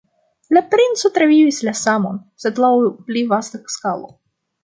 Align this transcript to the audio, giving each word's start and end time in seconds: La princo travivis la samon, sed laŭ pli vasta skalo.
La 0.57 0.61
princo 0.69 1.11
travivis 1.17 1.59
la 1.67 1.73
samon, 1.81 2.17
sed 2.45 2.63
laŭ 2.65 2.73
pli 3.11 3.25
vasta 3.35 3.61
skalo. 3.77 4.11